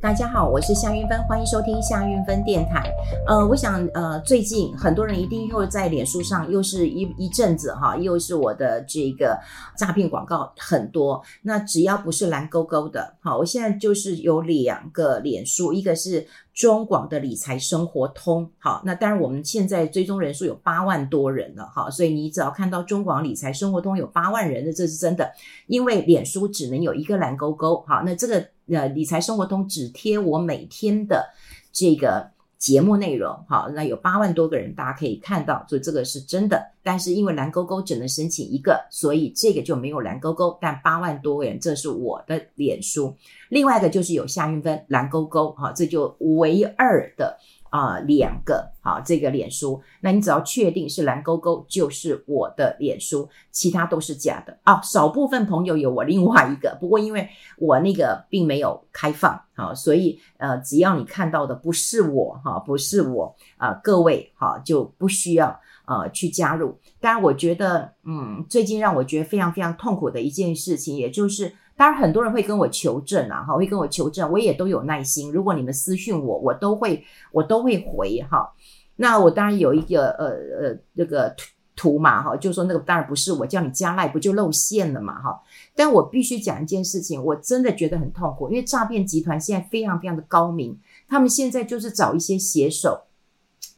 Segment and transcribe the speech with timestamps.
[0.00, 2.90] 大家好，我是夏云芬，欢迎收听夏云芬电台。
[3.26, 9.38] 呃，我想，呃，最近很多人一定又在脸书上，又是一一阵子哈，又是我的这个
[9.76, 11.22] 诈骗广告很多。
[11.42, 16.26] 那只要不是蓝勾勾的，好，我现在就是有两个脸书，一个是
[16.60, 25.32] 中广的理财生活通，好，那当然我们现在追踪人数有八万多人了，哈，所以你只要看到中广理财生活通有八万人的，这是真的，
[25.68, 28.46] 因为脸书只能有一个蓝勾勾，好，那这个。
[28.72, 31.28] 呃，理财生活通只贴我每天的
[31.72, 36.62] 这个节目内容，好，那有八万多个人，大家可以看到，所以这个是真的。
[36.82, 40.58] 但是因为蓝勾勾只能申请一个，所以这个就没有蓝勾勾。
[40.60, 43.16] 但八万多个人，这是我的脸书。
[43.48, 47.38] 另外一个就是有夏运芬蓝勾勾，哈，这就唯二的。
[47.70, 54.80] 啊、呃，两个好，这个脸书，那你只要确定是蓝勾勾，就是我的脸书，其他都是假的啊。
[54.82, 66.78] 少部分朋友有我另外一个，不过因为我那个并没有开放，好，所以呃，只要你看到的不是我哈，不是我啊、各位哈就不需要呃去加入。
[67.00, 71.54] 当然，我觉得嗯，最近让我觉得非常非常痛苦的一件事情，也就是。
[71.80, 75.32] 当然，很多人会跟我求证啊，哈，会跟我求证，我也都有耐心。
[75.32, 78.52] 如果你们私讯我，我都会，我都会回哈。
[78.96, 85.40] 那我当然有一个呃呃那个图图嘛，哈，就说那个当然不是我叫你加赖，不就露馅了嘛，哈。
[85.74, 90.78] 但我必须讲一件事情，我真的觉得很痛苦，因为诈骗集团现在非常非常的高明，
[91.08, 93.04] 他们现在就是找一些写手。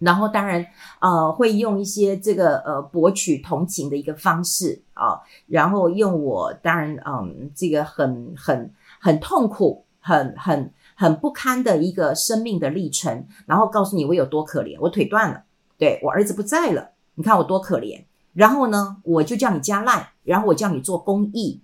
[0.02, 0.66] 然后当然，
[0.98, 8.68] 呃，会用一些这个呃博取同情的一个方式啊，然后用我当然嗯这个很很
[9.00, 15.44] 很痛苦、很很很不堪的一个生命的历程，然后告诉你我有多可怜，我腿断了，
[15.78, 18.02] 对，我儿子不在了，你看我多可怜。
[18.32, 21.60] 然后呢，我就叫你加赖，然后我叫你做公益，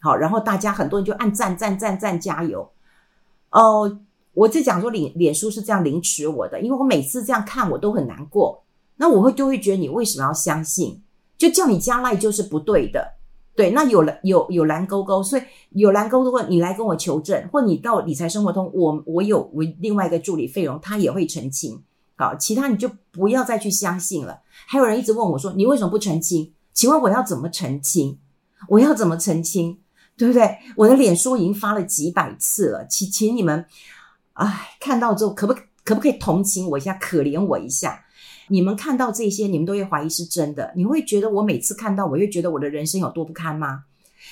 [0.00, 2.68] 好，然后大家很多人就按赞赞赞赞加油，
[3.50, 4.00] 哦。
[4.36, 8.62] 我在讲说脸脸书是这样凌迟我的，因为我每次这样看我都很难过。
[8.96, 11.02] 那我会就会觉得你为什么要相信？
[11.38, 13.14] 就叫你加赖就是不对的，
[13.54, 13.70] 对？
[13.70, 21.82] 那有了有有蓝勾勾，所以有蓝勾勾，你来跟我求证，或你到理财生活通，我我有我另外一个助理费荣，他也会澄清。
[22.14, 24.40] 好，其他你就不要再去相信了。
[24.66, 26.52] 还有人一直问我说，你为什么不澄清？
[26.74, 28.18] 请问我要怎么澄清？
[28.68, 29.78] 我要怎么澄清？
[30.18, 30.56] 对不对？
[30.76, 33.64] 我的脸书已经发了几百次了，请请你们。
[34.36, 35.54] 唉，看到之后可不
[35.84, 38.04] 可不可以同情我一下，可怜我一下？
[38.48, 40.72] 你们看到这些，你们都会怀疑是真的。
[40.76, 43.84] 你会觉得我每次看到，我会觉得我的人生有多不堪吗？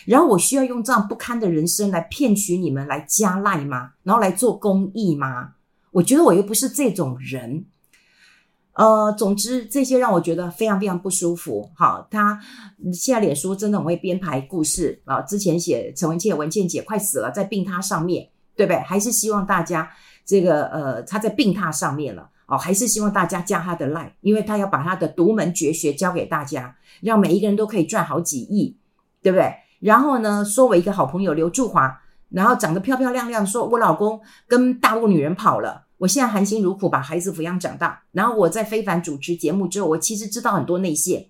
[0.06, 3.92] 然后我需要用这样不堪的人生来骗取你们来加赖吗？
[4.02, 5.54] 然后来做公益吗？
[5.90, 7.64] 我觉得我又不是这种人。
[8.74, 11.70] 呃，总之这些让我觉得非常非常不舒服。
[11.76, 12.40] 好，他
[12.92, 15.22] 现在脸书真的很会编排故事啊。
[15.22, 18.28] 之前写陈文茜、文茜姐快死了，在病榻上面。
[18.56, 18.78] 对不对？
[18.80, 19.90] 还是希望大家
[20.24, 28.76] 这个呃，他在病榻上面了哦，还是希望大家加他的 line，因为他要把他的独门绝学教给大家，让每一个人都可以赚好几亿，
[29.22, 29.54] 对不对？
[29.80, 32.00] 然后呢，说我一个好朋友刘祝华，
[32.30, 41.26] 然后长得漂漂亮亮，说我老公跟大陆女人跑了，我现在含辛茹苦把孩子抚养长大，然后我在非凡主持节目之后，我其实知道很多内线，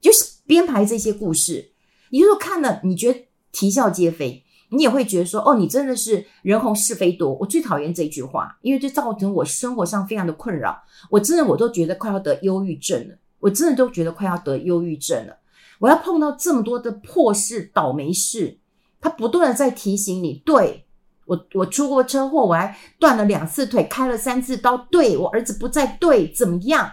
[0.00, 1.72] 就是编排这些故事，
[2.10, 4.43] 你就说看了你觉得啼笑皆非。
[4.74, 7.32] 你也会觉得说，哦，你真的是人红是非多。
[7.34, 10.82] 我最讨厌这句话，因为这造成我生活上非常的困扰。
[11.10, 15.38] 我真的我都觉得快要得忧郁症了，我真的都觉得快要得忧郁症了。
[15.78, 18.58] 我要碰到这么多的破事、倒霉事，
[19.00, 20.42] 他不断的在提醒你。
[20.44, 20.86] 对，
[21.26, 24.76] 我，我出过车祸，我还断了两次腿，开了三次刀。
[24.90, 26.90] 对，我儿子不在，对，怎么样？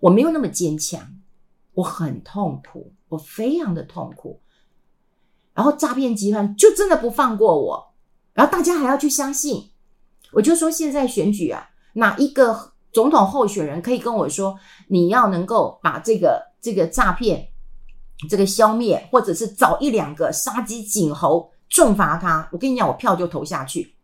[0.00, 1.00] 我没有那么坚强，
[1.74, 4.40] 我很痛苦，我非常的痛苦。
[5.54, 7.94] 然后诈骗集团就真的不放过我，
[8.32, 9.70] 然后大家还要去相信，
[10.32, 14.58] 我就说现在选举啊，哪一个总统候选人可以跟我说，
[14.88, 17.48] 你要能够把这个这个诈骗
[18.28, 23.94] 这个消灭，或者是找一两个杀鸡儆猴，重罚他，我跟你讲，我票就投下去。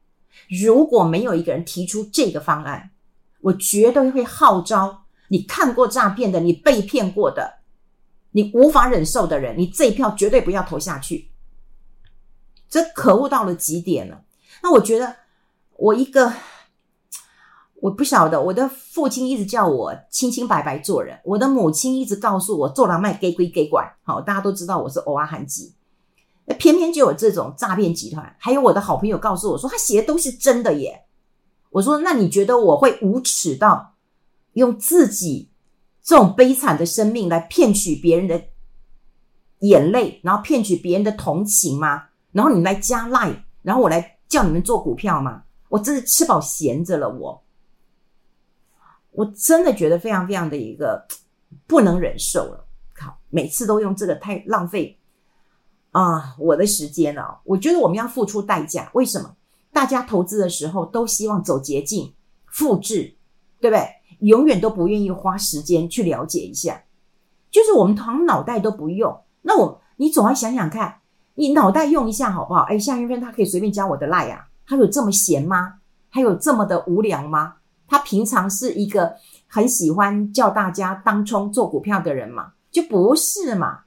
[0.49, 2.91] 如果没有一个人提出这个方案，
[3.41, 7.61] 我绝对会号召你看过诈骗的，你被骗过的，
[8.33, 11.31] 你无法忍受的人，你这一票绝对不要投下去。
[12.69, 14.23] 这可恶到了极点了。
[14.63, 15.17] 那我觉得，
[15.77, 16.33] 我一个
[17.81, 23.89] 我不晓得，我的父亲一直叫我清清白白做人，我的母亲一直告诉我做人卖给归给管。
[24.03, 25.75] 好，大家都知道我是欧阿罕吉，
[26.59, 28.35] 偏偏就有这种诈骗集团。
[28.39, 31.05] 还有我的好朋友告诉我说，他写的都是真的耶。
[31.71, 33.95] 我说，那你觉得我会无耻到
[34.55, 35.51] 用自己
[36.03, 38.43] 这种悲惨的生命来骗取别人的
[39.61, 42.07] 眼泪，然后骗取别人的同情吗？
[42.33, 45.43] 然后你来加赖，然后我来叫你们做股票吗？
[45.69, 47.43] 我真是吃饱闲着了我，
[49.13, 51.07] 我真的觉得非常非常的一个
[51.67, 52.65] 不能忍受了。
[52.95, 54.99] 靠，每次都用这个太浪费
[55.93, 57.41] 啊我的时间了。
[57.45, 59.37] 我觉得我们要付出代价，为什么？
[59.73, 62.15] 大家投资的时候都希望走捷径、
[62.47, 63.15] 复制，
[63.61, 63.87] 对不对？
[64.21, 66.83] 永远都不愿意花时间去了解一下。
[67.51, 71.01] 就是我们头脑袋都不用，那我你总要想想看，
[71.39, 72.63] 你脑袋用一下好不好？
[72.63, 75.75] 哎，夏云芬他可以随便加我的赖啊，他有这么闲吗？
[76.11, 77.55] 他有这么的无聊吗？
[77.87, 79.15] 他平常是一个
[79.47, 82.55] 很喜欢叫大家当冲做股票的人吗？
[82.73, 83.83] 就不是嘛，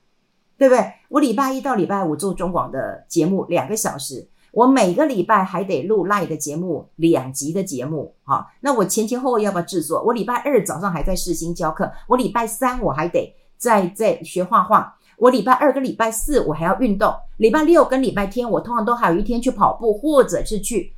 [0.57, 0.93] 对不对？
[1.09, 10.01] 我礼拜一到礼拜五做中广的节目两个小时，我每个礼拜还得录赖的节目两集的节目，好，那我前前后后要不要制作？
[10.03, 13.35] 我礼拜二早上还在世新教课，我礼拜三我还得。
[13.61, 20.91] 在在学画画，我礼拜二跟礼拜四我还要运动，礼拜六跟礼拜天我通常都还有一天去跑步，或者是去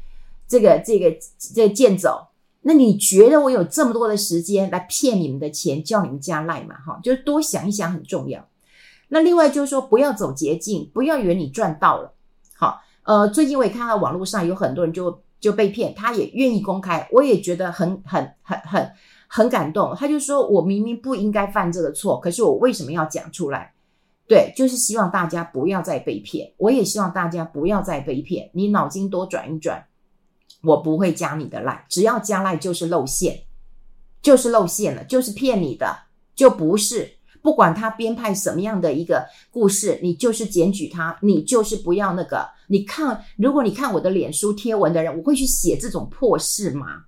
[0.48, 2.26] 这个这个这个健走。
[2.62, 6.76] 那你觉得我有这么多的时间来骗你们的钱，叫你们加赖嘛？
[6.76, 8.48] 哈，就是多想一想很重要。
[9.10, 12.14] 那另外就是说，不要走捷径，不要以为你赚到了。
[12.56, 18.90] 好，呃，最近我也看到网络上有很多人就就被骗，他也愿意公开，我也觉得很很很很。
[19.36, 23.73] 很感动，他就说：“我明明不应该犯这个错，可是我为什么要讲出来？
[24.28, 26.54] 对，就是希望大家不要再被骗。
[26.58, 28.50] 我也希望大家不要再被骗。
[28.54, 29.86] 你脑筋多转一转，
[30.62, 33.44] 我不会加你的赖，只要加赖就是露馅，
[34.22, 36.06] 就是露馅了，就是骗你的，
[36.36, 37.18] 就不是。
[37.42, 42.48] 不管他编排什么样的一个故事，你就是检举他，你就是不要那个。
[42.68, 47.04] 你看，如果你看我的脸书贴文的人，我会去写这种破事吗？”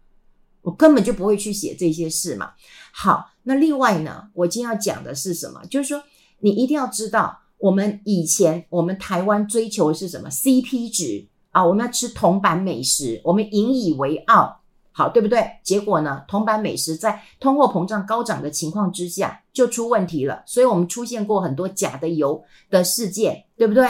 [0.61, 2.51] 我根本就不会去写这些事嘛。
[2.91, 5.63] 好，那另外呢，我今天要讲的是什么？
[5.67, 6.03] 就是说，
[6.39, 14.61] 你一定要知道，我们以前我们台湾追求的是什么？CP 值啊，我们要吃铜板美食，我们引以为傲，
[14.91, 15.45] 好，对不对？
[15.63, 23.85] 结果呢，铜板美食在通货膨胀高涨的情况之下就出问题了，所以我们出现过很多假的油的事件，对不对？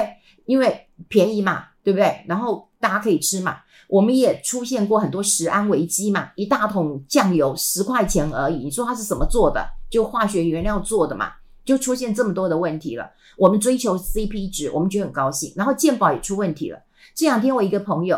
[0.45, 2.24] 因为便宜嘛，对不对？
[2.27, 3.57] 然后大家可以吃嘛。
[3.88, 9.63] 我们也出现过很多食安危机嘛，一大桶酱油十块钱而已，你说它是什么做的？
[9.92, 11.31] 就化学原料做的嘛，
[11.65, 13.12] 就出现这么多的问题了。
[13.35, 15.51] 我们追求 CP 值，我们觉得很高兴。
[15.56, 16.79] 然后健保也出问题了。
[17.13, 18.17] 这两天我一个朋友，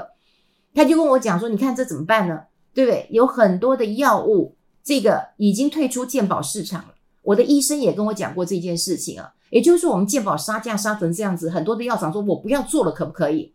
[0.76, 2.42] 他就跟我讲说：“你看这怎么办呢？
[2.74, 3.08] 对不对？
[3.10, 6.90] 有很多的药物，这个已经退出健保市场了。
[7.24, 13.54] 我的医生也跟我讲过这件事情啊，也就是说我们健保杀价杀成这样子，很多的药厂说我不要做了，可不可以？”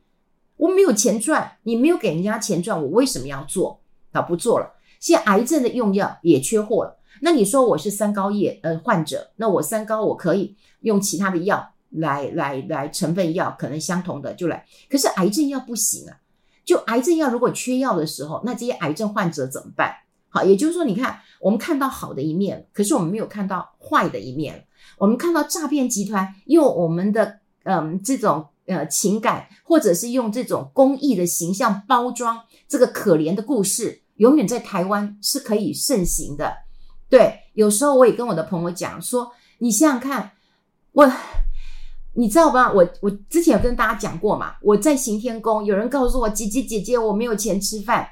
[0.58, 3.80] 我没有钱赚，你没有给人家钱赚，我为什么要做？
[4.12, 4.74] 啊，不做了。
[5.00, 6.96] 现在癌症的用药也缺货了。
[7.20, 16.16] 那你说我是三高业呃患者，那我三高我可以用其他的药来来来成分药可能相同的就来，可是癌症药不行啊。
[16.64, 19.94] 就癌症药如果缺药的时候，那这些癌症患者怎么办？
[20.28, 24.66] 好，也就是说，你看我们看到好的一面，可是我们没有看到坏的一面。
[24.98, 28.46] 我们看到诈骗集团用我们的嗯这种。
[28.64, 36.54] 呃，情感或者是用这种公益的形象包装这个可怜的故事，永远在台湾是可以盛行的。
[37.12, 40.30] 对，有时候我也跟我的朋友讲说，你想想看，
[40.92, 41.12] 我，
[42.14, 42.72] 你知道吧？
[42.72, 48.08] 我我之前有跟大家讲过嘛，我在行天宫，有人告诉我，姐姐姐姐，我没有钱吃饭，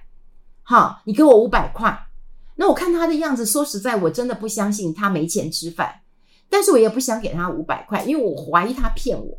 [0.62, 2.08] 好，你给我五百块。
[2.56, 6.02] 那我看他的样子，说实在，我真的不相信他没钱吃饭，
[6.50, 9.38] 但是我也不想给他五百块，因为我怀疑他骗我。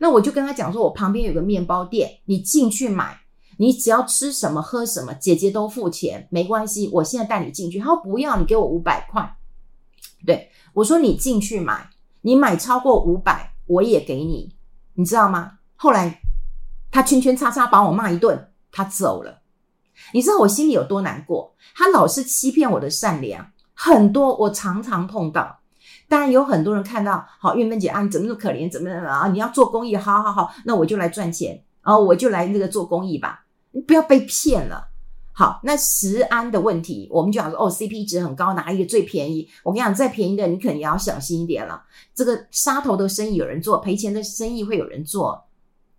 [0.00, 3.20] 那我就跟他讲说，我旁边有个面包店，你进去买，
[3.58, 6.90] 你只要吃什么喝什么，姐姐都付钱，没关系。
[6.92, 7.78] 我现在带你进去。
[7.78, 9.36] 他说不要，你给我五百块。
[10.26, 11.90] 对，我说你进去买，
[12.22, 14.54] 你买超过五百，我也给你，
[14.94, 15.58] 你知道吗？
[15.76, 16.20] 后来
[16.90, 19.42] 他圈圈叉叉把我骂一顿，他走了。
[20.12, 21.54] 你知道我心里有多难过？
[21.74, 25.60] 他老是欺骗我的善良，很多我常常碰到。
[26.08, 28.70] 当然有很多人看到，好，韵芬姐啊，你怎么那么可怜？
[28.70, 29.28] 怎么怎么啊？
[29.28, 33.45] 你要做公益，好好好，那我就来赚钱，然后我就来那个做公益吧。
[33.80, 34.88] 不要被骗了。
[35.32, 39.46] 好，那食安的问题，我们就讲说，哦，CP 值很高，哪一个最便宜？
[39.62, 41.82] 我跟你讲，再便宜的你肯定也要小心一点了。
[42.14, 45.44] 这个杀头的生意有人做，赔钱的生意会有人做，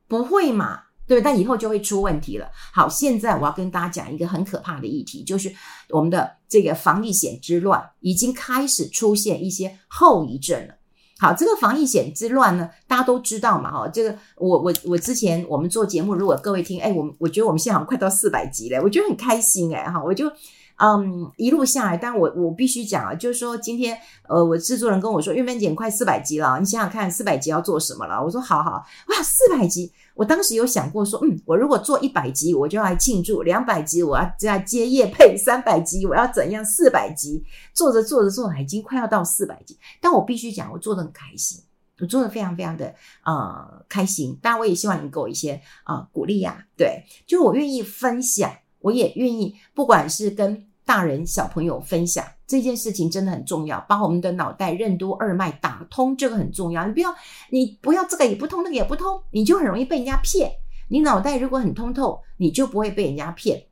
[0.07, 0.81] 不会嘛？
[1.05, 2.49] 对，但以后就会出问题了。
[2.73, 5.53] 好，现在我要跟大家讲一个很可怕的议题，就是
[5.89, 10.73] 我们的这个防疫险之乱已经开始出现一些后遗症了。
[11.19, 20.31] 好，这个防疫险之乱呢，大家都知道嘛，哈，这个我我我之前我们做节目，如果各位听，哎，我我觉得我们现在好像快到四百集了，我觉得很开心哎，哈，我就
[20.79, 23.97] 嗯，一路下来，但我我必须讲啊，就是说今天
[24.29, 28.23] 呃，我制作人跟我说，玉芬姐快四百集了，你想想看四百集要做什么了？
[28.23, 28.73] 我说好好，
[29.07, 36.63] 哇，四百集，我当时有想过说，嗯，我如果做一百集，我就要来庆祝；两百集我要再接业配；三百集我要怎样？
[36.63, 37.43] 四百集
[37.73, 41.59] 做着做着做着，已经快要到四百集，但我必须讲，我做的很开心，
[41.99, 42.93] 我做的非常非常的
[43.25, 44.37] 呃开心。
[44.43, 48.51] 当然，我也希望你给我一些啊、鼓励呀、啊，对，就是我愿意分享。
[48.79, 53.79] 我也愿意，不管是跟大人小朋友分享这件事情，真的很重要。
[53.89, 56.87] 把我们的脑袋任督二脉打通，这个很重要。
[56.87, 57.13] 你不要，
[57.51, 60.49] 你不要这个也不通，那个也不通，你就很容易被人家骗。
[60.87, 63.65] 你脑袋如果很通透，你就不会被人家骗。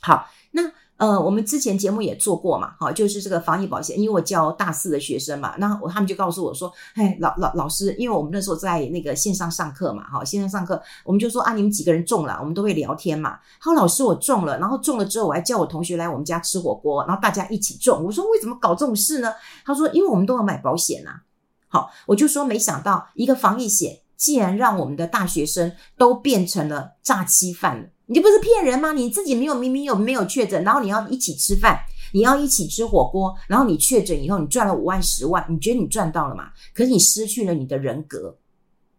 [0.00, 0.72] 好，那。
[1.02, 13.36] 呃，我们之前节目也做过嘛，哈，就是这个防疫保险，因为我教大四的学生嘛，那我他们就告诉我说，哎，老老老师，因为我们那时候在那个线上上课嘛，哈，线上上课，我们就说啊，你们几个人中了，我们都会聊天嘛。
[13.60, 18.04] 他说，老师我中了，然后中了之后，我还叫我同学来我们家吃火锅，然后大家一起中。
[18.04, 19.34] 我说为什么搞这种事呢？
[19.64, 21.22] 他说，因为我们都要买保险啊。
[21.66, 27.88] 好，我就说没想到一个防疫险，竟然让我们的大学生都变成了诈欺犯了。
[28.12, 28.92] 你这不是骗人吗？
[28.92, 31.80] 你自己没有明明有没有确诊，然后你要一起吃饭，
[32.12, 36.50] 你要一起吃火锅，然后你确诊以后，你赚了五万十万，你觉得你赚到了吗？
[36.74, 38.36] 可是你失去了你的人格，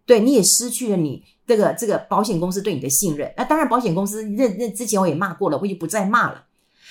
[0.07, 3.31] 对，你也失去了你这个这个保险公司对你的信任。
[3.37, 6.45] 那当然，保险公司那那之前我也骂过了，我就不再骂了。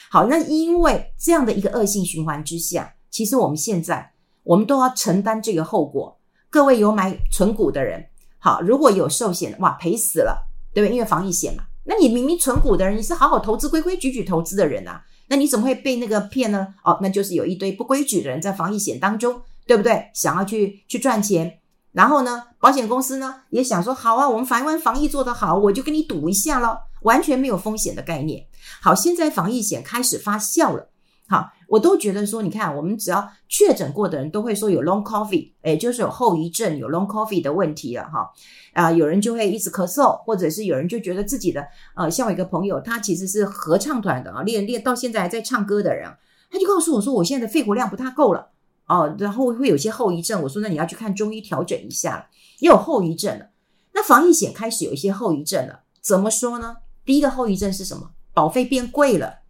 [0.08, 4.12] 好，那因为这样的一个恶性循环之下，其实我们现在
[4.44, 6.16] 我们都要承担这个后果。
[6.48, 8.06] 各位有买存股的人，
[8.38, 10.94] 好，如果有寿险，哇，赔死了，对不对？
[10.94, 11.64] 因为防疫险嘛。
[11.84, 16.74] 那你明明存股的人，你是好好投资、规规矩矩投资的人啊，那你怎么会被那个骗呢？
[16.84, 20.10] 哦，那就是有一堆不规矩的人在防疫险当中，对不对？
[20.14, 21.58] 想要去去赚钱，
[21.92, 28.46] 然后呢，保险公司呢也想说，好啊，我们台湾防疫做得好，我就跟你赌一下咯，完全没有风险的概念。
[28.80, 30.88] 好，现在防疫险开始发酵了。
[31.28, 38.30] 好，我都觉得说，你看，我们只要确诊过的人都会说有 long COVID，诶，就是有后遗症，有 long COVID 的问题了哈。
[38.74, 46.14] 啊、有人就会一直咳嗽，或者是有人就觉得自己的，呃，像我一个朋友，他其实是合唱团的啊，练练到现在还在唱歌的人，
[46.50, 48.50] 他就告诉我说，我现在的肺活量不太够了
[48.86, 50.42] 哦，然后会有些后遗症。
[50.42, 52.26] 我说，那你要去看中医调整一下了，
[52.58, 53.46] 也有后遗症了。
[53.94, 56.76] 那防疫险开始有一些后遗症了，怎么说呢？
[57.06, 58.10] 第一个后遗症是什么？
[58.34, 59.41] 保费变贵了。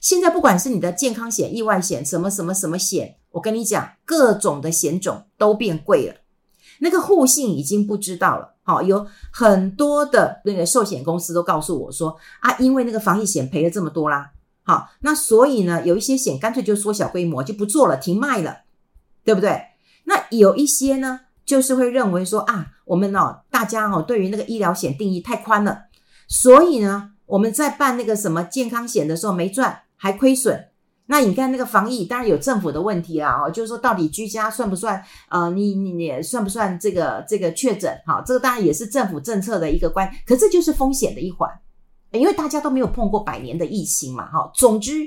[0.00, 6.14] 现在不管是你的健康险、意外险，什么什么什么险，我跟你讲，各种的险种都变贵了。
[6.78, 8.54] 那个户性已经不知道了。
[8.62, 14.30] 好，有很多的那个寿险公司都告诉我说啊，因为那个防疫险赔了这么多啦，
[14.62, 18.60] 好，那所以呢，有一些险干脆就缩小规模，就不做了，停卖了，
[19.22, 19.60] 对不对？
[20.04, 25.82] 那有一些呢，就是会认为说啊，我们哦，大家哦，对于那个医疗险定义太宽了，
[26.26, 29.82] 所以呢，我们在办那个什么健康险的时候没赚。
[30.02, 30.68] 还亏损，
[31.04, 35.04] 那你看那个防疫，当然有政府的问题啊，哦，就是说到底居家算不算？
[35.28, 37.94] 呃，你你你算不算这个这个确诊？
[38.06, 41.50] 好，这个当然也是政府政策的一个关，可这就是风险的一环，
[42.12, 44.50] 因为大家都没有碰过百年的疫情嘛，哈。
[44.54, 45.06] 总之，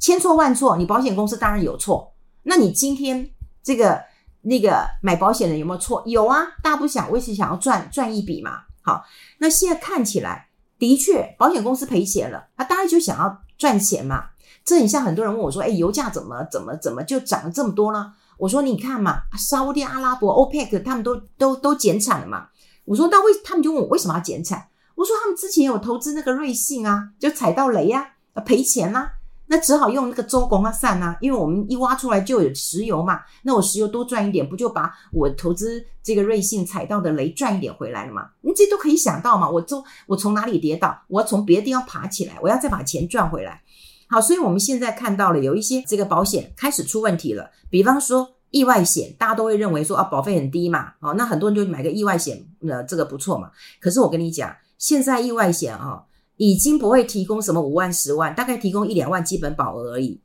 [0.00, 2.12] 千错万错，你保险公司当然有错。
[2.42, 3.30] 那你今天
[3.62, 4.02] 这个
[4.42, 6.02] 那个买保险的有没有错？
[6.04, 8.62] 有啊，大家不想，我也是想要赚赚一笔嘛。
[8.82, 9.04] 好，
[9.38, 10.48] 那现在看起来
[10.80, 13.42] 的确保险公司赔钱了，他当然就想要。
[13.56, 14.26] 赚钱嘛，
[14.64, 22.48] 这很像很多人问我说：“哎，油价怎么怎么怎么就涨了这么多呢？”我说：“你看嘛，沙地阿拉伯、OPEC 他们都都都减产了嘛。”
[22.84, 29.12] 我说：“那为他们就问我为什么要减产？”我说：“他们之前有投资那个瑞信啊，就踩到雷呀，啊，赔钱啦，
[29.48, 38.30] 那只好用那个周公啊散啊，因为我们一挖出来就有石油嘛，那我石油多赚一点，不就把我投资这个瑞信踩到的雷赚一点回来了吗？
[38.40, 43.62] 你这都可以想到嘛，我从我从哪里跌倒，我要从别的地方爬起来，我要再把钱赚回来。”
[44.08, 53.50] 好，所以我们现在看到了有一些这个保险开始出问题了，比方说意外险，大家都会认为说啊保费很低嘛，哦，那很多人就买个意外险，那这个不错嘛。
[53.80, 56.02] 可是我跟你讲，现在意外险啊
[56.36, 60.20] 已经不会提供什么五万、十万，大概提供一两万基本保额而已，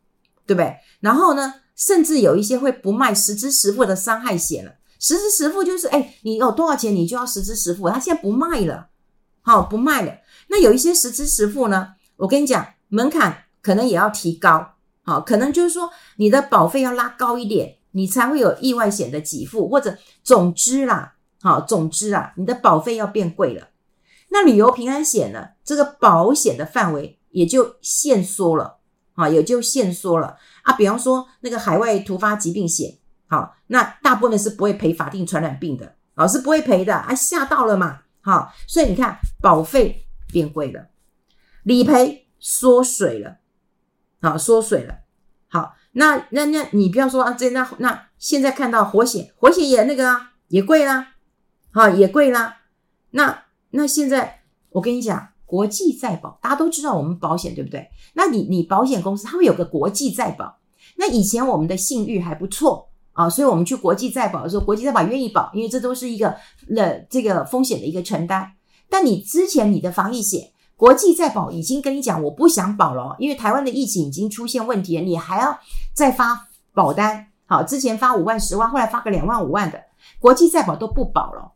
[0.45, 0.75] 对不对？
[0.99, 8.87] 然后呢，甚至有一些会不卖实支实付的伤害险了，实支实付就是哎，你有多少钱你就要实支实付，他现在不卖了，
[9.41, 10.13] 好，不卖了。
[10.49, 13.43] 那有一些实支实付呢，我跟你讲门槛。
[13.63, 23.67] 可能也要提高，好，可能就是说你的保费要拉高一点，你才会有意外险的给付，或者总之啦，好，总之啦，你的保费要变贵了。
[24.31, 25.49] 那旅游平安险呢？
[25.63, 28.79] 这个保险的范围也就限缩了，
[29.13, 30.73] 啊，也就限缩了啊。
[30.73, 32.97] 比方说那个海外突发疾病险，
[33.27, 40.87] 好，那大部分是不会赔法定传染病的，啊，是不会赔的啊，吓到了嘛，好，所以你看保费变贵了，
[41.63, 43.37] 理赔缩水了。
[44.21, 44.99] 啊缩水了。
[45.47, 51.15] 好，那那那你不要说啊，这那那现在看到活险，活险也那个啊，也贵啦，
[51.71, 52.59] 好也贵啦。
[53.09, 57.89] 那那现在我跟你讲，国际再保，大家都知道我们保险对不对？
[58.13, 60.57] 那你你保险公司它会有个国际再保。
[60.95, 66.35] 那以前我们的信誉还不错啊，所以我们去国际再保的时候，国际再保愿意保，因为这都是一个
[66.67, 68.51] 了这个风险的一个承担。
[68.89, 75.57] 但你之前你的防疫险，国际再保已经跟你讲，我不想保了，因为台湾的疫情已经出现问题了，你还要
[75.93, 77.27] 再发保单。
[77.45, 79.81] 好，之前发五万、十万，后来发个两万、五万的，
[80.19, 81.51] 国际再保都不保了。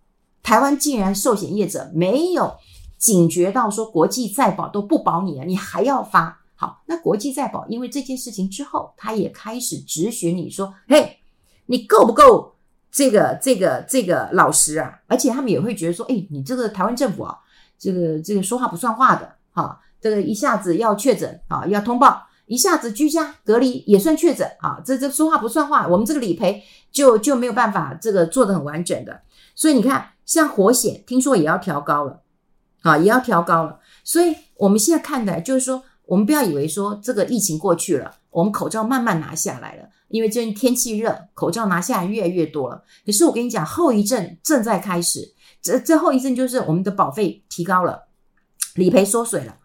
[0.46, 2.56] 台湾竟然寿险业者没有
[3.00, 6.40] 警觉到说国际再保都不保你了，你还要发。
[6.54, 11.18] 好，那国际再保因为这件事情之后，他也开始质询你说，嘿，
[11.66, 12.54] 你够不够？
[12.92, 17.36] 这个这个这个老实啊，而且他们也会觉得说，哎，你这个台湾政府啊，
[17.80, 29.20] 这个这个说话不算话的，哈，这个一下子要确诊啊，要通报，一下子居家隔离也算确诊啊，这这说话不算话，我们这个理赔就就没有办法这个做得很完整的，
[29.56, 32.22] 所以你看，像活险听说也要调高了，
[32.82, 39.90] 啊，也要调高了，所以我们现在看的就是说，我们不要以为说这个疫情过去了，我们口罩慢慢拿下来了。
[40.10, 42.84] 因为最近天气热，口罩拿下来越来越多了。
[43.04, 45.34] 可是我跟你讲，后遗症正在开始。
[45.62, 48.08] 这这后遗症就是我们的保费提高了，
[48.76, 49.58] 理赔缩水了，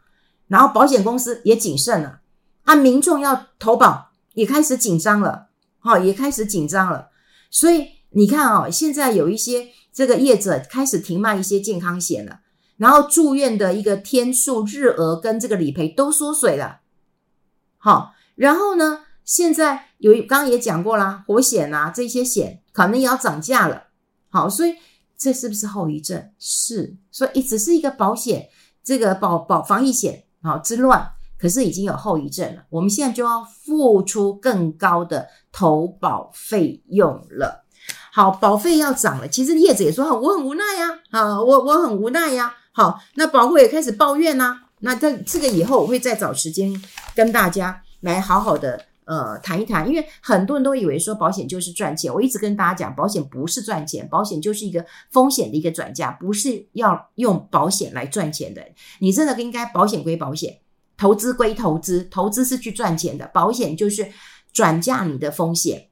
[0.48, 2.20] 然后保险公司也谨慎了，
[2.62, 7.10] 啊，民众要投保也开始紧张了，哈，也开始紧张了。
[7.50, 12.40] 所以你看啊，现在有一些这个业者开始停卖一些健康险了，
[12.76, 16.80] 然后住院的一个天数、日额跟这个理赔都缩水了，
[17.78, 19.00] 好，然后呢？
[19.22, 23.84] 现在有刚刚也讲过啦，活险啊这些险可能也要涨价了。
[24.28, 24.74] 好，所以
[25.16, 26.32] 这是不是后遗症？
[26.36, 28.48] 是，所以只是一个保险
[28.82, 32.64] 这个保保防疫险啊之乱，可是已经有后遗症了。
[32.70, 37.66] 我们现在就要付出更高的投保费用了。
[38.12, 42.54] 好，保费要涨了，其实业者也说我很无奈呀，啊，我我很无奈呀。
[42.72, 44.62] 好，那保护也开始抱怨呐。
[44.80, 46.72] 那这这个以后我会再找时间
[47.14, 48.86] 跟大家来好好的。
[49.06, 52.14] 呃，谈一谈，因为很多人都以为说保险就是赚钱。
[52.14, 58.62] 我一直跟大家讲，保险不是赚钱，保险就是一个风险的一个转嫁，不是要用保险来赚钱的。
[59.00, 60.58] 你真的应该保险归保险，
[60.96, 64.06] 投资归投资，投资是去赚钱的，保险就是
[64.52, 65.88] 转嫁你的风险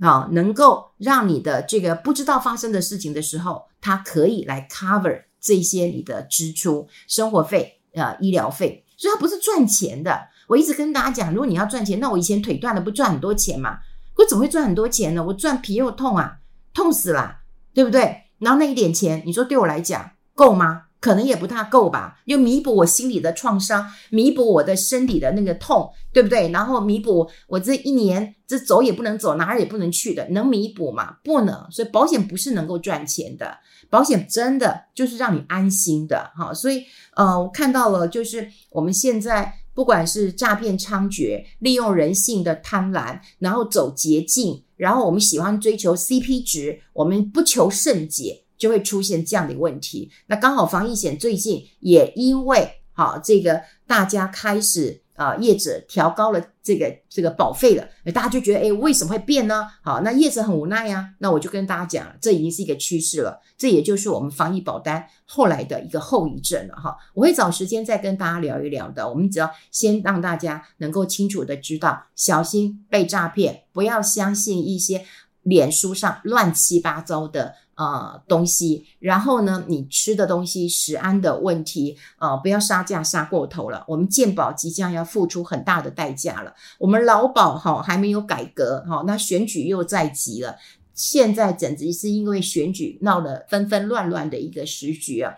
[0.00, 10.28] 啊，能够让你的这个不知道发生的事情的时候，它可以来 cover 这些你的支出，生活费、呃，医疗费，所以它不是赚钱的。
[10.48, 13.78] 我一直跟大家讲，如果你要赚钱，那我以前腿断了，不赚很多钱嘛？
[14.16, 15.24] 我怎么会赚很多钱呢？
[15.24, 16.38] 我赚皮肉痛啊，
[16.72, 17.38] 痛死了，
[17.74, 18.22] 对不对？
[18.38, 20.85] 然后那一点钱，你说对我来讲够吗？
[21.06, 26.48] 可能也不太够吧，又弥补我心里的创伤，弥补我的身体的那个痛，对不对？
[26.50, 31.18] 然后弥补我这一年这走也不能走，哪儿也不能去的，能弥补吗？
[31.22, 31.64] 不能。
[31.70, 33.56] 所以保险不是能够赚钱的，
[33.88, 36.52] 保险真的就是让你安心的，哈。
[36.52, 36.82] 所以
[37.14, 39.60] 呃，我看到了，就是我们现在。
[39.76, 50.10] 不管是诈骗猖獗，利用人性的贪婪，然后走捷径，然后我们喜欢追求 CP 值，我们不求甚解，就会出现这样的问题。
[50.26, 55.02] 那刚好防疫险最近也因为好这个大家开始。
[55.16, 59.66] 啊，业者调高了这个这个保费了，大家就觉得，哎，为什么会变呢？
[59.82, 61.08] 好，那业者很无奈呀。
[61.20, 66.94] 那我就跟大家讲，这已经是一个趋势了，这也就是我们防疫保单后来的一个后遗症了哈。
[67.14, 69.08] 我会找时间再跟大家聊一聊的。
[69.08, 75.02] 我们只要先让大家能够清楚的知道，小心被诈骗，不要相信一些
[75.46, 77.54] 脸书上乱七八糟的。
[77.76, 83.84] 呃，东西，然后呢，你吃的东西食安的问题，呃，不要杀价杀过头了。
[83.86, 86.54] 我们健保即将要付出很大的代价了。
[86.78, 90.56] 我们劳保哈还没有改革哈，那选举又在即了，
[90.94, 95.34] 现在简直是因为选举闹得纷纷乱乱的一个时局啊。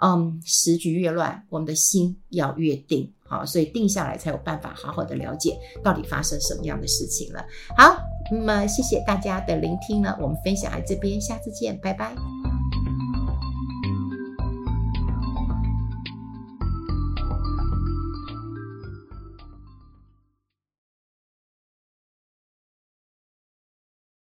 [0.00, 3.12] 嗯，时局越乱，我们的心要越定。
[3.30, 7.42] 好，所以定下来才有办法好好的了解到底发生什么样的事情了。
[7.78, 7.96] 好，
[8.32, 12.39] 那么谢谢大家的聆听呢，我们分享在这边，下次见，拜拜。